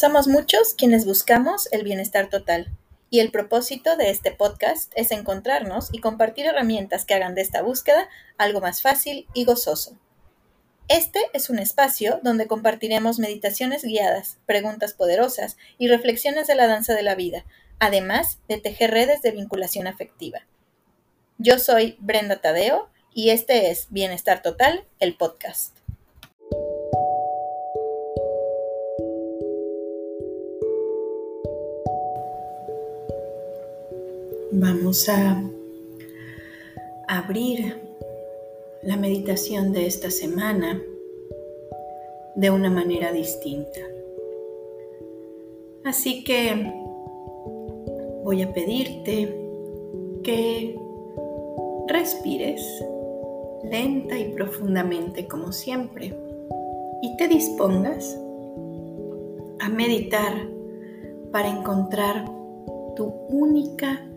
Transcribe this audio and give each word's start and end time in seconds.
Somos 0.00 0.28
muchos 0.28 0.72
quienes 0.72 1.04
buscamos 1.04 1.70
el 1.72 1.84
bienestar 1.84 2.30
total 2.30 2.72
y 3.10 3.20
el 3.20 3.30
propósito 3.30 3.98
de 3.98 4.08
este 4.08 4.30
podcast 4.30 4.90
es 4.96 5.10
encontrarnos 5.10 5.90
y 5.92 5.98
compartir 5.98 6.46
herramientas 6.46 7.04
que 7.04 7.12
hagan 7.12 7.34
de 7.34 7.42
esta 7.42 7.60
búsqueda 7.60 8.08
algo 8.38 8.62
más 8.62 8.80
fácil 8.80 9.26
y 9.34 9.44
gozoso. 9.44 9.98
Este 10.88 11.20
es 11.34 11.50
un 11.50 11.58
espacio 11.58 12.18
donde 12.22 12.46
compartiremos 12.46 13.18
meditaciones 13.18 13.84
guiadas, 13.84 14.38
preguntas 14.46 14.94
poderosas 14.94 15.58
y 15.76 15.88
reflexiones 15.88 16.46
de 16.46 16.54
la 16.54 16.66
danza 16.66 16.94
de 16.94 17.02
la 17.02 17.14
vida, 17.14 17.44
además 17.78 18.38
de 18.48 18.56
tejer 18.56 18.92
redes 18.92 19.20
de 19.20 19.32
vinculación 19.32 19.86
afectiva. 19.86 20.46
Yo 21.36 21.58
soy 21.58 21.98
Brenda 22.00 22.40
Tadeo 22.40 22.88
y 23.12 23.28
este 23.28 23.70
es 23.70 23.88
Bienestar 23.90 24.40
Total, 24.40 24.86
el 24.98 25.18
podcast. 25.18 25.79
Vamos 34.52 35.08
a 35.08 35.40
abrir 37.06 37.76
la 38.82 38.96
meditación 38.96 39.72
de 39.72 39.86
esta 39.86 40.10
semana 40.10 40.82
de 42.34 42.50
una 42.50 42.68
manera 42.68 43.12
distinta. 43.12 43.78
Así 45.84 46.24
que 46.24 46.72
voy 48.24 48.42
a 48.42 48.52
pedirte 48.52 49.32
que 50.24 50.76
respires 51.86 52.60
lenta 53.62 54.18
y 54.18 54.32
profundamente 54.32 55.28
como 55.28 55.52
siempre 55.52 56.12
y 57.02 57.16
te 57.16 57.28
dispongas 57.28 58.18
a 59.60 59.68
meditar 59.68 60.48
para 61.30 61.48
encontrar 61.48 62.24
tu 62.96 63.04
única 63.28 64.09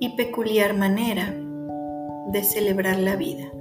y 0.00 0.16
peculiar 0.16 0.74
manera 0.74 1.36
de 2.32 2.42
celebrar 2.42 2.98
la 2.98 3.16
vida. 3.16 3.52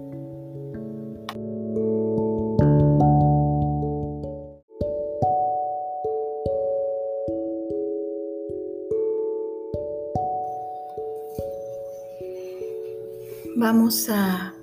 Vamos 13.57 14.09
a 14.09 14.53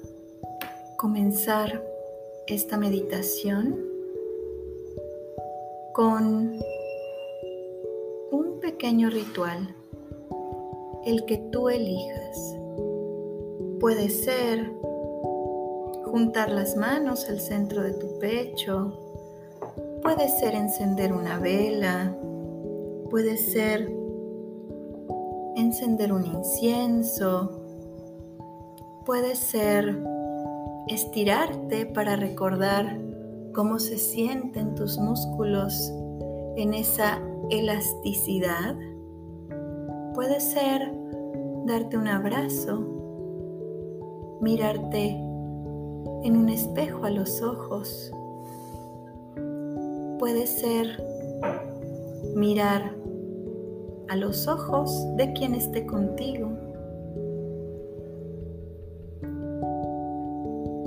comenzar 0.96 1.84
esta 2.46 2.78
meditación 2.78 3.84
con 5.92 6.58
un 8.30 8.60
pequeño 8.60 9.10
ritual 9.10 9.74
el 11.06 11.24
que 11.24 11.38
tú 11.38 11.68
elijas. 11.68 12.56
Puede 13.80 14.10
ser 14.10 14.72
juntar 16.04 16.50
las 16.50 16.76
manos 16.76 17.28
al 17.28 17.40
centro 17.40 17.82
de 17.82 17.92
tu 17.92 18.18
pecho, 18.18 18.92
puede 20.02 20.28
ser 20.28 20.54
encender 20.54 21.12
una 21.12 21.38
vela, 21.38 22.14
puede 23.10 23.36
ser 23.36 23.90
encender 25.56 26.12
un 26.12 26.26
incienso, 26.26 27.50
puede 29.04 29.36
ser 29.36 30.02
estirarte 30.88 31.86
para 31.86 32.16
recordar 32.16 33.00
cómo 33.54 33.78
se 33.78 33.98
sienten 33.98 34.74
tus 34.74 34.98
músculos 34.98 35.92
en 36.56 36.74
esa 36.74 37.20
elasticidad. 37.50 38.76
Puede 40.16 40.40
ser 40.40 40.80
darte 41.66 41.98
un 41.98 42.08
abrazo, 42.08 42.80
mirarte 44.40 45.08
en 45.10 46.36
un 46.38 46.48
espejo 46.48 47.04
a 47.04 47.10
los 47.10 47.42
ojos. 47.42 48.10
Puede 50.18 50.46
ser 50.46 51.04
mirar 52.34 52.96
a 54.08 54.16
los 54.16 54.48
ojos 54.48 54.90
de 55.18 55.34
quien 55.34 55.54
esté 55.54 55.84
contigo. 55.84 56.48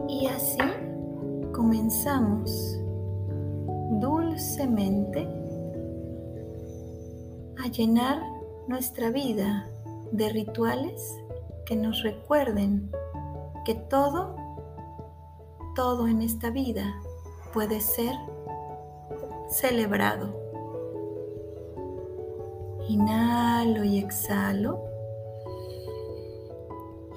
Y 0.09 0.25
así 0.25 0.57
comenzamos 1.51 2.79
dulcemente 4.01 5.27
a 7.63 7.67
llenar 7.67 8.38
nuestra 8.69 9.09
vida 9.09 9.67
de 10.11 10.29
rituales 10.29 11.17
que 11.65 11.75
nos 11.75 12.03
recuerden 12.03 12.91
que 13.65 13.73
todo, 13.73 14.35
todo 15.75 16.07
en 16.07 16.21
esta 16.21 16.51
vida 16.51 16.93
puede 17.51 17.81
ser 17.81 18.13
celebrado. 19.49 20.39
Inhalo 22.87 23.83
y 23.83 23.97
exhalo. 23.97 24.79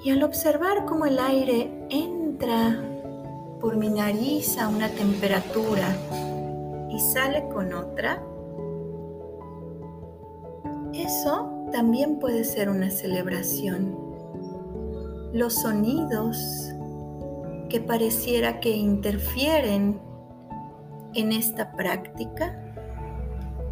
Y 0.03 0.09
al 0.09 0.23
observar 0.23 0.85
cómo 0.85 1.05
el 1.05 1.19
aire 1.19 1.85
entra 1.91 2.83
por 3.61 3.77
mi 3.77 3.89
nariz 3.89 4.57
a 4.57 4.69
una 4.69 4.89
temperatura 4.89 5.87
y 6.89 6.99
sale 6.99 7.47
con 7.49 7.75
otra, 7.75 8.23
también 11.71 12.19
puede 12.19 12.43
ser 12.43 12.69
una 12.69 12.89
celebración. 12.89 13.97
Los 15.33 15.61
sonidos 15.61 16.37
que 17.69 17.79
pareciera 17.79 18.59
que 18.59 18.71
interfieren 18.71 19.99
en 21.13 21.31
esta 21.31 21.71
práctica, 21.71 22.59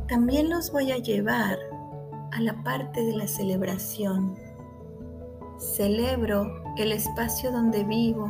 también 0.07 0.50
los 0.50 0.72
voy 0.72 0.91
a 0.91 0.97
llevar 0.97 1.57
a 2.31 2.41
la 2.41 2.63
parte 2.63 3.03
de 3.03 3.16
la 3.16 3.28
celebración. 3.28 4.35
Celebro 5.57 6.63
el 6.78 6.91
espacio 6.91 7.51
donde 7.51 7.83
vivo, 7.83 8.29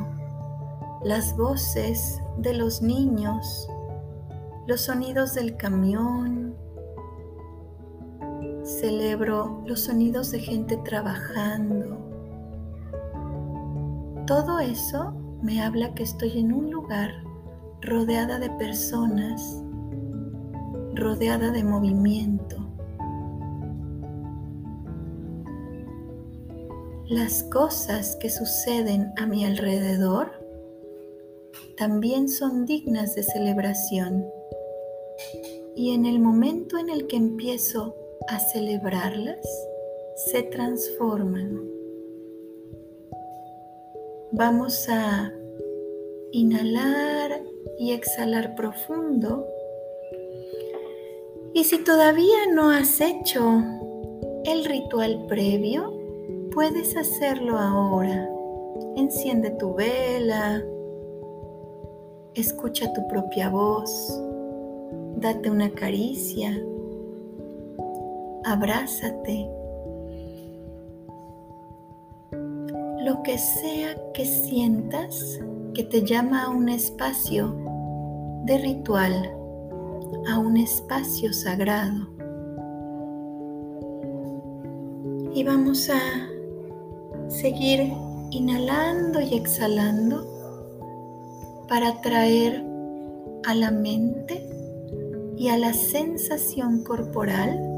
las 1.04 1.38
voces 1.38 2.22
de 2.38 2.54
los 2.54 2.82
niños, 2.82 3.70
los 4.68 4.82
sonidos 4.82 5.34
del 5.34 5.56
camión, 5.58 6.51
Celebro 8.64 9.64
los 9.66 9.82
sonidos 9.82 10.32
de 10.32 10.40
gente 10.40 10.78
trabajando. 10.78 11.98
Todo 14.28 14.60
eso 14.60 15.14
me 15.42 15.62
habla 15.62 15.94
que 15.96 16.04
estoy 16.04 16.38
en 16.38 16.54
un 16.54 16.70
lugar 16.70 17.12
rodeada 17.82 18.38
de 18.38 18.52
personas, 18.52 19.64
rodeada 20.94 21.52
de 21.52 21.64
movimiento. 21.64 22.58
Las 27.08 27.44
cosas 27.44 28.16
que 28.22 28.30
suceden 28.30 29.12
a 29.18 29.26
mi 29.26 29.44
alrededor 29.44 30.32
también 31.76 32.30
son 32.30 32.66
dignas 32.66 33.16
de 33.16 33.24
celebración. 33.24 34.24
Y 35.76 35.96
en 35.96 36.06
el 36.06 36.20
momento 36.20 36.78
en 36.78 36.90
el 36.90 37.08
que 37.08 37.18
empiezo 37.18 37.96
a 38.28 38.40
celebrarlas, 38.40 39.46
se 40.16 40.44
transforman. 40.44 41.68
Vamos 44.32 44.88
a 44.90 45.32
inhalar 46.32 47.42
y 47.80 47.92
exhalar 47.92 48.56
profundo. 48.56 49.48
Y 51.54 51.64
si 51.66 51.84
todavía 51.84 52.48
no 52.54 52.70
has 52.70 53.02
hecho 53.02 53.62
el 54.46 54.66
ritual 54.66 55.26
previo, 55.28 55.94
puedes 56.54 56.96
hacerlo 56.96 57.58
ahora. 57.58 58.30
Enciende 58.96 59.52
tu 59.52 59.74
vela, 59.74 60.64
escucha 62.36 62.92
tu 62.94 63.08
propia 63.08 63.50
voz, 63.50 64.22
date 65.18 65.50
una 65.50 65.72
caricia 65.72 66.58
abrázate. 68.44 69.50
Lo 73.04 73.24
que 73.24 73.38
sea 73.38 73.96
que 74.14 74.26
sientas 74.26 75.40
que 75.74 75.84
te 75.84 76.04
llama 76.04 76.44
a 76.44 76.50
un 76.50 76.70
espacio 76.70 77.56
de 78.46 78.58
ritual, 78.58 79.34
a 80.28 80.40
un 80.40 80.58
espacio 80.58 81.34
sagrado. 81.34 82.10
Y 85.34 85.44
vamos 85.44 85.90
a 85.90 86.00
seguir 87.30 87.94
inhalando 88.32 89.22
y 89.22 89.36
exhalando 89.36 90.28
para 91.68 92.02
traer 92.02 92.64
a 93.46 93.56
la 93.56 93.72
mente 93.72 94.46
y 95.38 95.48
a 95.48 95.58
la 95.58 95.74
sensación 95.74 96.84
corporal 96.84 97.71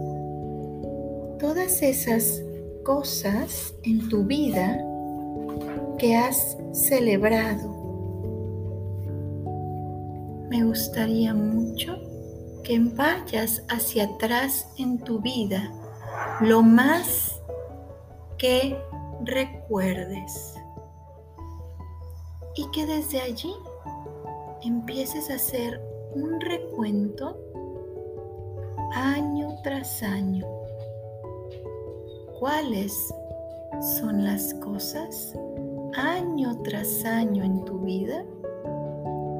todas 1.44 1.82
esas 1.82 2.42
cosas 2.86 3.76
en 3.84 4.08
tu 4.08 4.24
vida 4.24 4.82
que 5.98 6.16
has 6.16 6.58
celebrado. 6.72 7.68
Me 10.50 10.64
gustaría 10.64 11.34
mucho 11.34 11.98
que 12.64 12.80
vayas 12.80 13.62
hacia 13.68 14.06
atrás 14.06 14.70
en 14.78 15.00
tu 15.00 15.20
vida 15.20 15.70
lo 16.40 16.62
más 16.62 17.42
que 18.38 18.78
recuerdes 19.26 20.56
y 22.56 22.72
que 22.72 22.86
desde 22.86 23.20
allí 23.20 23.54
empieces 24.62 25.30
a 25.30 25.36
hacer 25.36 25.82
un 26.16 26.40
recuento 26.40 27.38
año 28.94 29.58
tras 29.62 30.02
año. 30.04 30.53
¿Cuáles 32.44 33.16
son 33.98 34.26
las 34.26 34.54
cosas 34.56 35.34
año 35.96 36.62
tras 36.62 37.06
año 37.06 37.42
en 37.42 37.64
tu 37.64 37.80
vida 37.80 38.26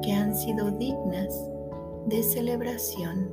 que 0.00 0.10
han 0.10 0.34
sido 0.34 0.70
dignas 0.70 1.38
de 2.06 2.22
celebración? 2.22 3.28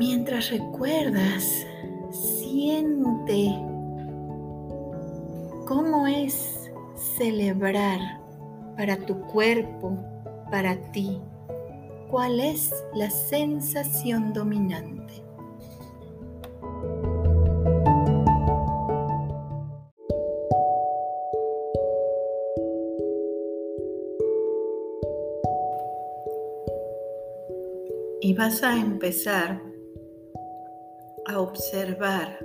Mientras 0.00 0.50
recuerdas, 0.50 1.64
siente 2.10 3.54
cómo 5.68 6.08
es 6.08 6.68
celebrar 7.16 8.00
para 8.76 8.96
tu 8.96 9.20
cuerpo, 9.20 9.96
para 10.50 10.74
ti? 10.90 11.20
¿Cuál 12.10 12.40
es 12.40 12.74
la 12.92 13.08
sensación 13.08 14.32
dominante? 14.32 14.97
Y 28.20 28.34
vas 28.34 28.64
a 28.64 28.76
empezar 28.76 29.62
a 31.26 31.40
observar 31.40 32.38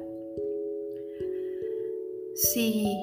si 2.35 2.95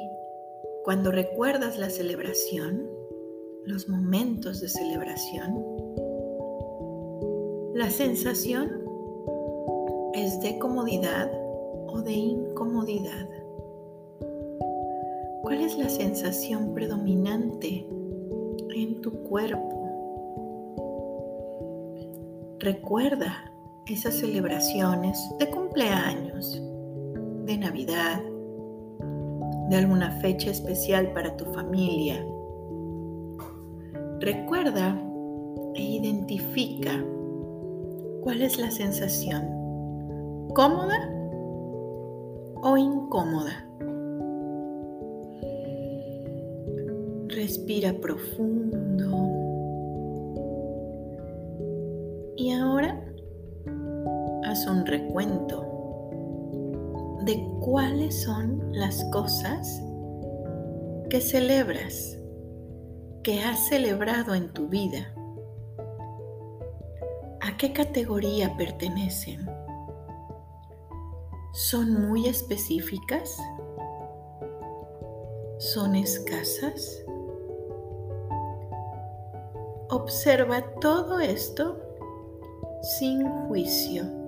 cuando 0.84 1.10
recuerdas 1.10 1.78
la 1.78 1.90
celebración, 1.90 2.88
los 3.64 3.88
momentos 3.88 4.60
de 4.60 4.68
celebración, 4.68 5.64
la 7.74 7.90
sensación 7.90 8.84
es 10.14 10.40
de 10.40 10.58
comodidad 10.58 11.30
o 11.88 12.02
de 12.02 12.12
incomodidad. 12.12 13.28
¿Cuál 15.42 15.62
es 15.62 15.76
la 15.76 15.88
sensación 15.88 16.72
predominante 16.74 17.86
en 18.74 19.00
tu 19.00 19.10
cuerpo? 19.24 19.79
Recuerda 22.60 23.50
esas 23.86 24.16
celebraciones 24.16 25.18
de 25.38 25.48
cumpleaños, 25.48 26.62
de 27.46 27.56
Navidad, 27.56 28.20
de 29.70 29.76
alguna 29.76 30.10
fecha 30.20 30.50
especial 30.50 31.10
para 31.14 31.34
tu 31.38 31.46
familia. 31.54 32.22
Recuerda 34.20 34.94
e 35.74 35.82
identifica 35.82 37.02
cuál 38.22 38.42
es 38.42 38.58
la 38.58 38.70
sensación, 38.70 39.42
cómoda 40.54 40.98
o 42.62 42.76
incómoda. 42.76 43.66
Respira 47.28 47.94
profundo. 47.94 49.39
Un 54.50 54.84
recuento 54.84 55.64
de 57.24 57.40
cuáles 57.60 58.22
son 58.22 58.72
las 58.72 59.04
cosas 59.12 59.80
que 61.08 61.20
celebras, 61.20 62.18
que 63.22 63.44
has 63.44 63.68
celebrado 63.68 64.34
en 64.34 64.52
tu 64.52 64.66
vida. 64.68 65.14
¿A 67.40 67.56
qué 67.56 67.72
categoría 67.72 68.56
pertenecen? 68.56 69.48
¿Son 71.52 72.08
muy 72.08 72.26
específicas? 72.26 73.38
¿Son 75.58 75.94
escasas? 75.94 77.04
Observa 79.90 80.62
todo 80.80 81.20
esto 81.20 81.78
sin 82.98 83.28
juicio. 83.46 84.19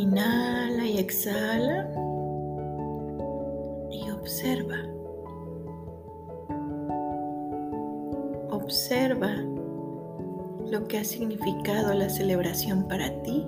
Inhala 0.00 0.84
y 0.84 0.96
exhala 0.96 1.90
y 3.90 4.08
observa. 4.10 4.76
Observa 8.52 9.34
lo 10.70 10.86
que 10.86 10.98
ha 10.98 11.04
significado 11.04 11.92
la 11.94 12.08
celebración 12.08 12.86
para 12.86 13.10
ti 13.22 13.44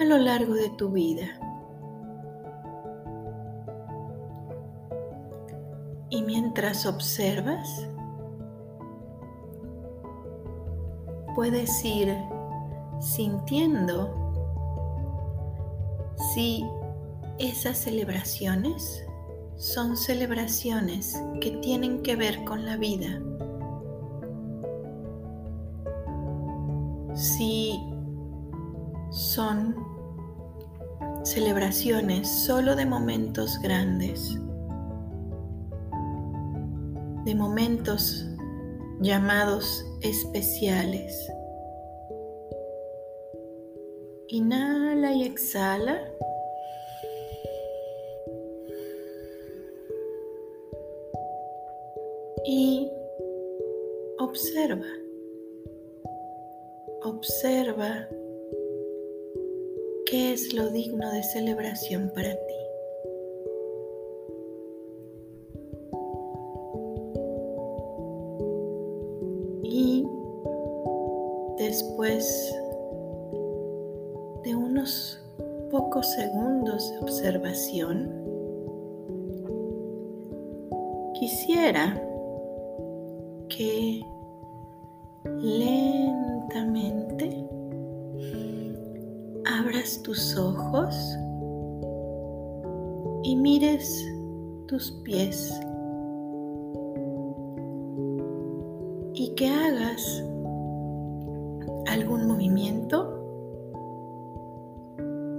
a 0.00 0.04
lo 0.04 0.16
largo 0.16 0.54
de 0.54 0.70
tu 0.70 0.88
vida. 0.88 1.38
Y 6.08 6.22
mientras 6.22 6.86
observas, 6.86 7.90
puedes 11.34 11.84
ir 11.84 12.16
sintiendo 13.00 14.23
si 16.34 16.68
esas 17.38 17.78
celebraciones 17.78 19.04
son 19.56 19.96
celebraciones 19.96 21.16
que 21.40 21.52
tienen 21.62 22.02
que 22.02 22.16
ver 22.16 22.44
con 22.44 22.64
la 22.64 22.76
vida. 22.76 23.22
Si 27.14 27.78
son 29.10 29.76
celebraciones 31.22 32.28
solo 32.28 32.74
de 32.74 32.86
momentos 32.86 33.60
grandes, 33.62 34.36
de 37.24 37.34
momentos 37.36 38.26
llamados 39.00 39.86
especiales. 40.02 41.16
Inhala 44.26 44.83
y 45.14 45.24
exhala. 45.24 46.10
Y 52.44 52.90
observa. 54.18 54.86
Observa 57.04 58.08
qué 60.06 60.32
es 60.32 60.52
lo 60.52 60.70
digno 60.70 61.10
de 61.12 61.22
celebración 61.22 62.10
para 62.14 62.34
ti. 62.34 62.54
Y 69.62 70.06
después 71.58 72.53
observación, 77.00 78.10
quisiera 81.14 81.94
que 83.48 84.04
lentamente 85.40 86.66
abras 89.46 90.02
tus 90.02 90.36
ojos 90.36 90.94
y 93.22 93.36
mires 93.36 94.04
tus 94.66 94.90
pies 95.04 95.52
y 99.14 99.32
que 99.36 99.48
hagas 99.48 100.24
algún 101.86 102.26
movimiento 102.26 103.13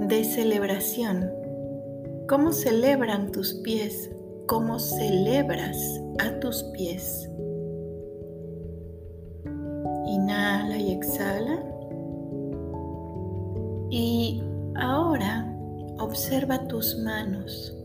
de 0.08 0.24
celebración. 0.24 1.32
¿Cómo 2.30 2.54
celebran 2.54 3.32
tus 3.32 3.56
pies? 3.56 4.12
¿Cómo 4.48 4.78
celebras 4.78 5.78
a 6.20 6.40
tus 6.40 6.64
pies? 6.74 7.28
Inhala 10.06 10.78
y 10.78 10.92
exhala. 10.92 11.64
Y 13.90 14.44
ahora 14.76 15.52
observa 15.98 16.68
tus 16.68 17.00
manos, 17.00 17.76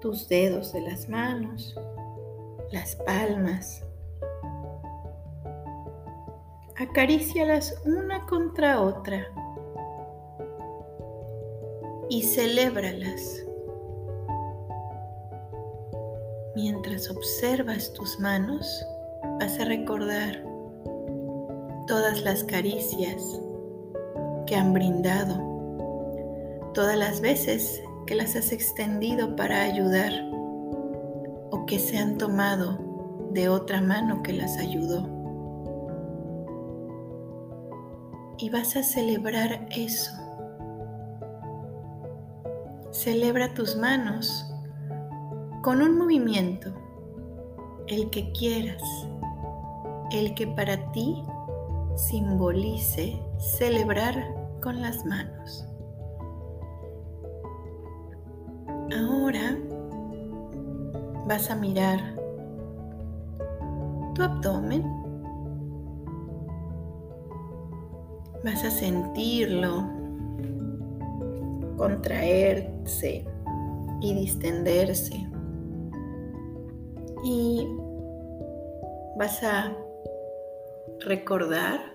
tus 0.00 0.26
dedos 0.28 0.72
de 0.72 0.80
las 0.80 1.06
manos, 1.06 1.74
las 2.72 2.96
palmas. 2.96 3.84
Acarícialas 6.76 7.74
una 7.84 8.24
contra 8.26 8.80
otra 8.80 9.26
y 12.08 12.22
celébralas. 12.22 13.44
Mientras 16.54 17.10
observas 17.10 17.92
tus 17.92 18.18
manos, 18.20 18.86
vas 19.40 19.58
a 19.58 19.64
recordar 19.64 20.44
todas 21.86 22.22
las 22.22 22.44
caricias 22.44 23.40
que 24.46 24.54
han 24.54 24.72
brindado, 24.72 25.34
todas 26.74 26.96
las 26.96 27.20
veces 27.20 27.82
que 28.06 28.14
las 28.14 28.36
has 28.36 28.52
extendido 28.52 29.34
para 29.36 29.62
ayudar 29.62 30.12
o 31.50 31.64
que 31.66 31.78
se 31.78 31.98
han 31.98 32.18
tomado 32.18 32.78
de 33.32 33.48
otra 33.48 33.80
mano 33.80 34.22
que 34.22 34.32
las 34.32 34.58
ayudó. 34.58 35.08
Y 38.38 38.50
vas 38.50 38.76
a 38.76 38.82
celebrar 38.82 39.66
eso. 39.70 40.23
Celebra 42.94 43.52
tus 43.54 43.76
manos 43.76 44.48
con 45.62 45.82
un 45.82 45.98
movimiento, 45.98 46.72
el 47.88 48.08
que 48.10 48.30
quieras, 48.30 48.84
el 50.12 50.32
que 50.36 50.46
para 50.46 50.92
ti 50.92 51.24
simbolice 51.96 53.20
celebrar 53.36 54.14
con 54.62 54.80
las 54.80 55.04
manos. 55.04 55.66
Ahora 58.96 59.58
vas 61.26 61.50
a 61.50 61.56
mirar 61.56 61.98
tu 64.14 64.22
abdomen. 64.22 64.84
Vas 68.44 68.62
a 68.62 68.70
sentirlo 68.70 69.93
contraerse 71.76 73.24
y 74.00 74.14
distenderse. 74.14 75.14
Y 77.24 77.66
vas 79.16 79.42
a 79.42 79.76
recordar 81.00 81.94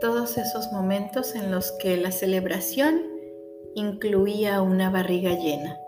todos 0.00 0.38
esos 0.38 0.72
momentos 0.72 1.34
en 1.34 1.50
los 1.50 1.72
que 1.72 1.96
la 1.96 2.10
celebración 2.10 3.02
incluía 3.74 4.60
una 4.62 4.90
barriga 4.90 5.30
llena. 5.30 5.78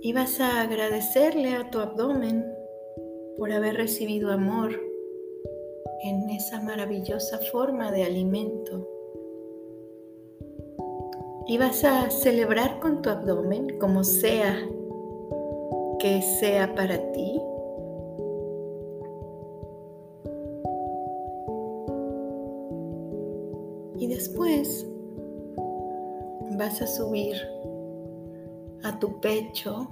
Y 0.00 0.12
vas 0.12 0.40
a 0.40 0.62
agradecerle 0.62 1.54
a 1.54 1.70
tu 1.70 1.80
abdomen 1.80 2.46
por 3.36 3.52
haber 3.52 3.74
recibido 3.74 4.32
amor 4.32 4.80
en 6.02 6.30
esa 6.30 6.60
maravillosa 6.60 7.38
forma 7.38 7.90
de 7.90 8.04
alimento. 8.04 8.95
Y 11.48 11.58
vas 11.58 11.84
a 11.84 12.10
celebrar 12.10 12.80
con 12.80 13.02
tu 13.02 13.10
abdomen 13.10 13.78
como 13.78 14.02
sea 14.02 14.56
que 15.98 16.20
sea 16.22 16.74
para 16.74 16.98
ti. 17.12 17.40
Y 23.98 24.06
después 24.08 24.86
vas 26.58 26.82
a 26.82 26.86
subir 26.86 27.36
a 28.82 28.98
tu 28.98 29.20
pecho 29.20 29.88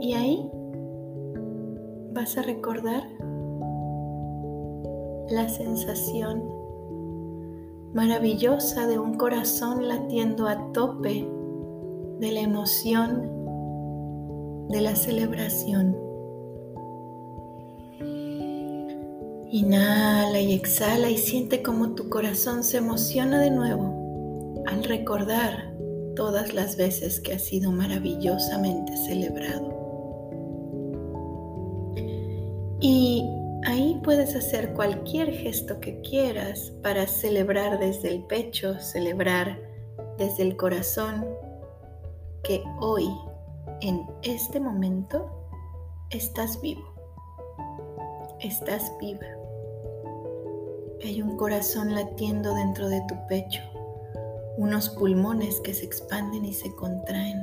y 0.00 0.14
ahí 0.14 0.50
vas 2.12 2.36
a 2.36 2.42
recordar 2.42 3.02
la 5.30 5.48
sensación 5.48 6.61
maravillosa 7.94 8.86
de 8.86 8.98
un 8.98 9.14
corazón 9.14 9.88
latiendo 9.88 10.48
a 10.48 10.72
tope 10.72 11.28
de 12.20 12.32
la 12.32 12.40
emoción 12.40 13.30
de 14.68 14.80
la 14.80 14.96
celebración. 14.96 15.96
Inhala 19.50 20.40
y 20.40 20.54
exhala 20.54 21.10
y 21.10 21.18
siente 21.18 21.62
como 21.62 21.94
tu 21.94 22.08
corazón 22.08 22.64
se 22.64 22.78
emociona 22.78 23.38
de 23.38 23.50
nuevo 23.50 24.64
al 24.66 24.82
recordar 24.84 25.74
todas 26.16 26.54
las 26.54 26.76
veces 26.76 27.20
que 27.20 27.34
ha 27.34 27.38
sido 27.38 27.70
maravillosamente 27.70 28.96
celebrado. 28.96 29.72
Y 32.80 33.24
puedes 34.12 34.36
hacer 34.36 34.74
cualquier 34.74 35.32
gesto 35.32 35.80
que 35.80 36.02
quieras 36.02 36.70
para 36.82 37.06
celebrar 37.06 37.78
desde 37.78 38.08
el 38.08 38.22
pecho, 38.24 38.78
celebrar 38.78 39.58
desde 40.18 40.42
el 40.42 40.54
corazón 40.54 41.26
que 42.44 42.62
hoy, 42.82 43.08
en 43.80 44.06
este 44.22 44.60
momento, 44.60 45.48
estás 46.10 46.60
vivo, 46.60 46.92
estás 48.40 48.92
viva 49.00 49.26
hay 51.02 51.22
un 51.22 51.38
corazón 51.38 51.94
latiendo 51.94 52.54
dentro 52.54 52.90
de 52.90 53.00
tu 53.08 53.14
pecho, 53.28 53.62
unos 54.58 54.90
pulmones 54.90 55.58
que 55.62 55.72
se 55.72 55.86
expanden 55.86 56.44
y 56.44 56.52
se 56.52 56.70
contraen. 56.74 57.42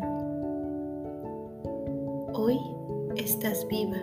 Hoy 2.35 2.59
estás 3.15 3.67
viva, 3.69 3.97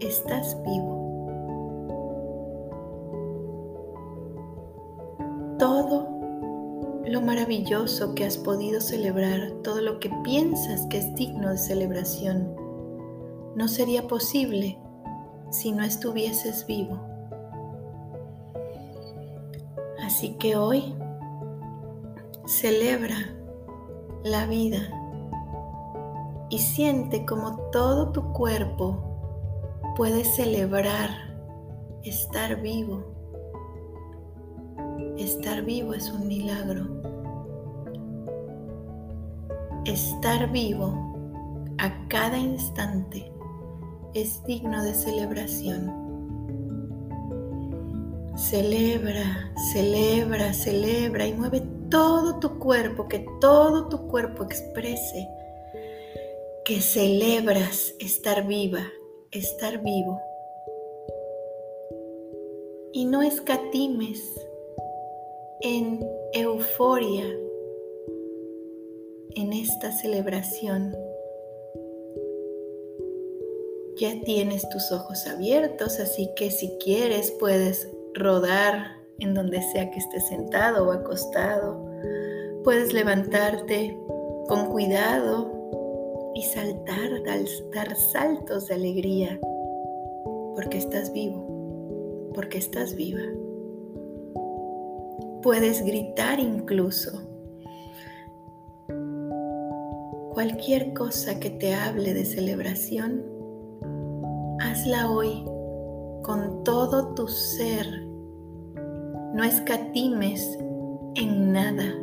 estás 0.00 0.56
vivo. 0.62 0.99
Lo 7.10 7.20
maravilloso 7.20 8.14
que 8.14 8.24
has 8.24 8.38
podido 8.38 8.80
celebrar, 8.80 9.50
todo 9.64 9.80
lo 9.80 9.98
que 9.98 10.10
piensas 10.22 10.86
que 10.86 10.98
es 10.98 11.12
digno 11.16 11.50
de 11.50 11.58
celebración, 11.58 12.54
no 13.56 13.66
sería 13.66 14.06
posible 14.06 14.78
si 15.50 15.72
no 15.72 15.82
estuvieses 15.82 16.64
vivo. 16.68 17.00
Así 20.00 20.36
que 20.38 20.54
hoy 20.54 20.94
celebra 22.46 23.16
la 24.22 24.46
vida 24.46 24.78
y 26.48 26.60
siente 26.60 27.26
como 27.26 27.56
todo 27.72 28.12
tu 28.12 28.32
cuerpo 28.32 29.82
puede 29.96 30.24
celebrar 30.24 31.10
estar 32.04 32.60
vivo. 32.62 33.09
Estar 35.20 35.62
vivo 35.62 35.92
es 35.92 36.10
un 36.10 36.28
milagro. 36.28 36.86
Estar 39.84 40.50
vivo 40.50 40.94
a 41.76 42.08
cada 42.08 42.38
instante 42.38 43.30
es 44.14 44.42
digno 44.44 44.82
de 44.82 44.94
celebración. 44.94 45.92
Celebra, 48.34 49.52
celebra, 49.74 50.54
celebra 50.54 51.26
y 51.26 51.34
mueve 51.34 51.64
todo 51.90 52.40
tu 52.40 52.58
cuerpo, 52.58 53.06
que 53.06 53.26
todo 53.42 53.88
tu 53.88 54.08
cuerpo 54.08 54.44
exprese 54.44 55.28
que 56.64 56.80
celebras 56.80 57.94
estar 57.98 58.46
viva, 58.46 58.86
estar 59.32 59.82
vivo. 59.82 60.18
Y 62.94 63.04
no 63.04 63.20
escatimes 63.20 64.18
en 65.62 66.00
euforia 66.32 67.24
en 69.34 69.52
esta 69.52 69.92
celebración. 69.92 70.94
Ya 73.96 74.18
tienes 74.24 74.68
tus 74.70 74.90
ojos 74.92 75.26
abiertos, 75.26 76.00
así 76.00 76.30
que 76.36 76.50
si 76.50 76.70
quieres 76.78 77.30
puedes 77.32 77.90
rodar 78.14 78.96
en 79.18 79.34
donde 79.34 79.60
sea 79.62 79.90
que 79.90 79.98
estés 79.98 80.28
sentado 80.28 80.88
o 80.88 80.92
acostado. 80.92 81.84
Puedes 82.64 82.92
levantarte 82.92 83.98
con 84.48 84.66
cuidado 84.70 85.52
y 86.34 86.42
saltar, 86.42 87.22
dar, 87.72 87.96
saltos 87.96 88.68
de 88.68 88.74
alegría, 88.74 89.38
porque 90.54 90.78
estás 90.78 91.12
vivo, 91.12 92.30
porque 92.34 92.58
estás 92.58 92.94
viva. 92.94 93.39
Puedes 95.42 95.84
gritar 95.84 96.38
incluso. 96.38 97.22
Cualquier 100.32 100.92
cosa 100.94 101.38
que 101.40 101.50
te 101.50 101.74
hable 101.74 102.14
de 102.14 102.24
celebración 102.24 103.30
Hazla 104.62 105.10
hoy 105.10 105.42
con 106.22 106.62
todo 106.64 107.14
tu 107.14 107.26
ser. 107.28 107.86
No 109.34 109.42
escatimes 109.42 110.58
en 111.14 111.52
nada. 111.52 111.94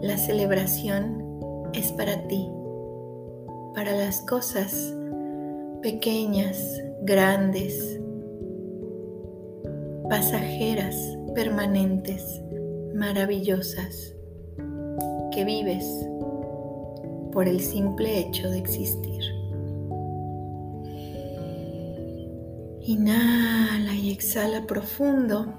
La 0.00 0.16
celebración 0.16 1.24
es 1.72 1.90
para 1.92 2.26
ti, 2.28 2.48
para 3.74 3.96
las 3.96 4.20
cosas 4.22 4.94
pequeñas, 5.82 6.80
grandes, 7.02 8.00
pasajeras, 10.08 10.96
permanentes, 11.34 12.40
maravillosas, 12.94 14.14
que 15.32 15.44
vives 15.44 15.84
por 17.32 17.46
el 17.46 17.60
simple 17.60 18.18
hecho 18.18 18.50
de 18.50 18.58
existir. 18.58 19.22
Inhala 22.82 23.94
y 23.94 24.10
exhala 24.10 24.66
profundo 24.66 25.54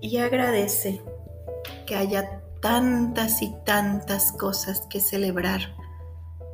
y 0.00 0.18
agradece 0.18 1.00
que 1.86 1.96
haya 1.96 2.42
tantas 2.60 3.42
y 3.42 3.54
tantas 3.64 4.32
cosas 4.32 4.82
que 4.90 5.00
celebrar 5.00 5.60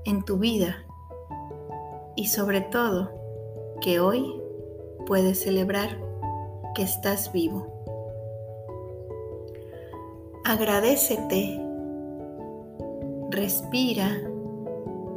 en 0.05 0.25
tu 0.25 0.39
vida 0.39 0.85
y 2.17 2.27
sobre 2.27 2.61
todo 2.61 3.11
que 3.81 4.01
hoy 4.01 4.41
puedes 5.07 5.41
celebrar 5.43 5.99
que 6.75 6.83
estás 6.83 7.33
vivo. 7.33 7.70
Agradecete, 10.51 11.65
respira, 13.31 14.11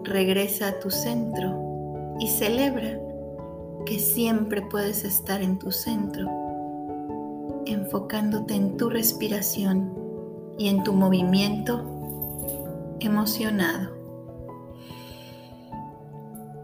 regresa 0.03 0.67
a 0.67 0.79
tu 0.79 0.91
centro 0.91 2.15
y 2.19 2.27
celebra 2.27 2.99
que 3.83 3.97
siempre 3.97 4.61
puedes 4.61 5.03
estar 5.03 5.41
en 5.41 5.57
tu 5.57 5.71
centro, 5.71 6.29
enfocándote 7.65 8.53
en 8.53 8.77
tu 8.77 8.91
respiración 8.91 9.91
y 10.59 10.69
en 10.69 10.83
tu 10.83 10.93
movimiento 10.93 11.81
emocionado. 12.99 13.91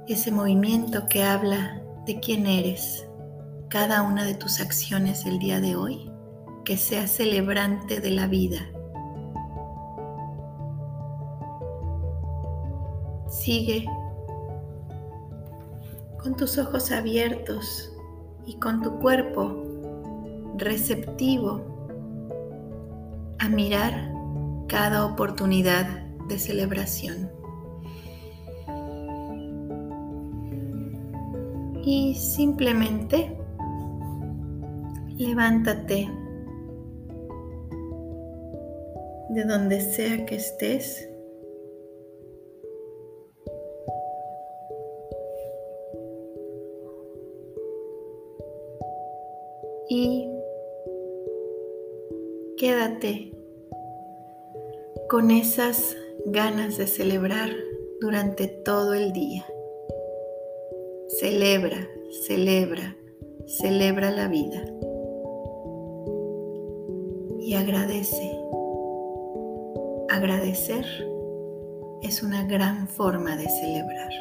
Ese 0.08 0.30
movimiento 0.30 1.08
que 1.10 1.24
habla 1.24 1.82
de 2.06 2.20
quién 2.20 2.46
eres, 2.46 3.08
cada 3.68 4.04
una 4.04 4.26
de 4.26 4.36
tus 4.36 4.60
acciones 4.60 5.26
el 5.26 5.40
día 5.40 5.60
de 5.60 5.76
hoy, 5.76 6.12
que 6.70 6.78
sea 6.78 7.08
celebrante 7.08 8.00
de 8.00 8.12
la 8.12 8.28
vida. 8.28 8.60
Sigue 13.28 13.88
con 16.22 16.38
tus 16.38 16.60
ojos 16.60 16.92
abiertos 16.92 17.92
y 18.46 18.60
con 18.60 18.84
tu 18.84 19.00
cuerpo 19.00 19.64
receptivo 20.58 21.60
a 23.40 23.50
mirar 23.50 24.14
cada 24.68 25.08
oportunidad 25.08 25.88
de 26.28 26.38
celebración. 26.38 27.32
Y 31.84 32.14
simplemente 32.14 33.36
levántate 35.18 36.19
de 39.30 39.44
donde 39.44 39.80
sea 39.82 40.26
que 40.26 40.36
estés 40.36 41.10
y 49.90 50.30
quédate 52.58 53.32
con 55.10 55.32
esas 55.32 55.98
ganas 56.26 56.78
de 56.78 56.86
celebrar 56.86 57.50
durante 58.00 58.48
todo 58.48 58.94
el 58.94 59.12
día. 59.12 59.46
Celebra, 61.20 61.88
celebra, 62.28 62.96
celebra 63.46 64.12
la 64.12 64.28
vida 64.28 64.64
y 67.40 67.56
agradece. 67.56 68.39
Agradecer 70.20 70.86
es 72.02 72.24
una 72.24 72.44
gran 72.44 72.90
forma 72.90 73.38
de 73.38 73.48
celebrar. 73.48 74.12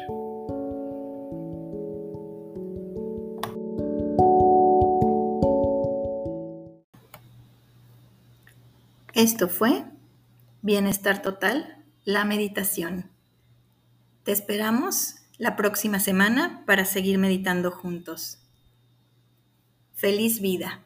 Esto 9.13 9.49
fue 9.49 9.83
Bienestar 10.61 11.21
Total, 11.21 11.83
la 12.05 12.23
meditación. 12.23 13.11
Te 14.23 14.31
esperamos 14.31 15.15
la 15.37 15.57
próxima 15.57 15.99
semana 15.99 16.63
para 16.65 16.85
seguir 16.85 17.17
meditando 17.17 17.71
juntos. 17.71 18.39
Feliz 19.95 20.39
vida. 20.39 20.81